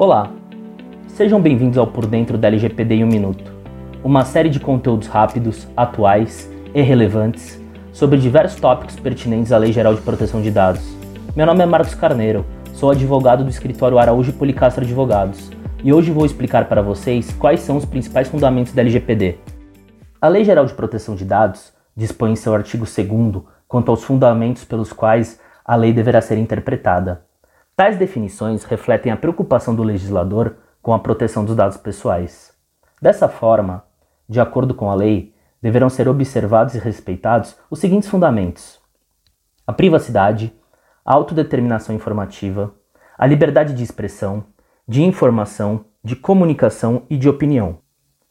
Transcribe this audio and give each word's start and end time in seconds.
Olá, 0.00 0.32
sejam 1.08 1.38
bem-vindos 1.42 1.76
ao 1.76 1.86
Por 1.86 2.06
Dentro 2.06 2.38
da 2.38 2.48
LGPD 2.48 2.94
em 2.94 3.04
um 3.04 3.06
Minuto, 3.06 3.52
uma 4.02 4.24
série 4.24 4.48
de 4.48 4.58
conteúdos 4.58 5.06
rápidos, 5.06 5.68
atuais 5.76 6.50
e 6.74 6.80
relevantes 6.80 7.60
sobre 7.92 8.18
diversos 8.18 8.58
tópicos 8.58 8.96
pertinentes 8.96 9.52
à 9.52 9.58
Lei 9.58 9.74
Geral 9.74 9.94
de 9.94 10.00
Proteção 10.00 10.40
de 10.40 10.50
Dados. 10.50 10.80
Meu 11.36 11.44
nome 11.44 11.62
é 11.62 11.66
Marcos 11.66 11.94
Carneiro, 11.94 12.46
sou 12.72 12.90
advogado 12.90 13.44
do 13.44 13.50
escritório 13.50 13.98
Araújo 13.98 14.32
Policastro 14.32 14.82
Advogados 14.82 15.50
e 15.84 15.92
hoje 15.92 16.10
vou 16.10 16.24
explicar 16.24 16.66
para 16.66 16.80
vocês 16.80 17.30
quais 17.34 17.60
são 17.60 17.76
os 17.76 17.84
principais 17.84 18.26
fundamentos 18.26 18.72
da 18.72 18.80
LGPD. 18.80 19.36
A 20.18 20.28
Lei 20.28 20.44
Geral 20.44 20.64
de 20.64 20.72
Proteção 20.72 21.14
de 21.14 21.26
Dados 21.26 21.74
dispõe 21.94 22.32
em 22.32 22.36
seu 22.36 22.54
artigo 22.54 22.86
2 22.86 23.44
quanto 23.68 23.90
aos 23.90 24.02
fundamentos 24.02 24.64
pelos 24.64 24.94
quais 24.94 25.38
a 25.62 25.76
lei 25.76 25.92
deverá 25.92 26.22
ser 26.22 26.38
interpretada. 26.38 27.28
Tais 27.80 27.96
definições 27.96 28.62
refletem 28.64 29.10
a 29.10 29.16
preocupação 29.16 29.74
do 29.74 29.82
legislador 29.82 30.56
com 30.82 30.92
a 30.92 30.98
proteção 30.98 31.46
dos 31.46 31.56
dados 31.56 31.78
pessoais. 31.78 32.52
Dessa 33.00 33.26
forma, 33.26 33.84
de 34.28 34.38
acordo 34.38 34.74
com 34.74 34.90
a 34.90 34.94
lei, 34.94 35.32
deverão 35.62 35.88
ser 35.88 36.06
observados 36.06 36.74
e 36.74 36.78
respeitados 36.78 37.56
os 37.70 37.78
seguintes 37.78 38.06
fundamentos: 38.06 38.78
a 39.66 39.72
privacidade, 39.72 40.52
a 41.02 41.14
autodeterminação 41.14 41.96
informativa, 41.96 42.70
a 43.16 43.26
liberdade 43.26 43.72
de 43.72 43.82
expressão, 43.82 44.44
de 44.86 45.02
informação, 45.02 45.86
de 46.04 46.14
comunicação 46.14 47.04
e 47.08 47.16
de 47.16 47.30
opinião, 47.30 47.78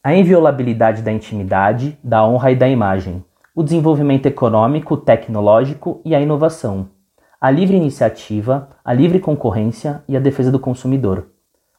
a 0.00 0.14
inviolabilidade 0.14 1.02
da 1.02 1.10
intimidade, 1.10 1.98
da 2.04 2.24
honra 2.24 2.52
e 2.52 2.54
da 2.54 2.68
imagem, 2.68 3.24
o 3.52 3.64
desenvolvimento 3.64 4.26
econômico, 4.26 4.96
tecnológico 4.96 6.00
e 6.04 6.14
a 6.14 6.20
inovação 6.20 6.88
a 7.40 7.50
livre 7.50 7.74
iniciativa, 7.74 8.68
a 8.84 8.92
livre 8.92 9.18
concorrência 9.18 10.04
e 10.06 10.14
a 10.14 10.20
defesa 10.20 10.52
do 10.52 10.58
consumidor, 10.58 11.28